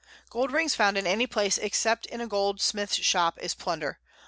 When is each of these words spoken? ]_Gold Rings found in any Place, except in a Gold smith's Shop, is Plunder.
]_Gold 0.31 0.51
Rings 0.51 0.73
found 0.73 0.97
in 0.97 1.05
any 1.05 1.27
Place, 1.27 1.59
except 1.59 2.07
in 2.07 2.21
a 2.21 2.27
Gold 2.27 2.59
smith's 2.59 2.95
Shop, 2.95 3.37
is 3.39 3.53
Plunder. 3.53 3.99